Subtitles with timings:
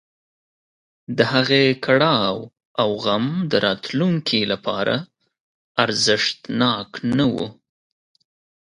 [1.17, 2.35] د هغې کړاو
[2.81, 4.95] او غم د راتلونکي لپاره
[5.83, 7.35] ارزښتناک نه و.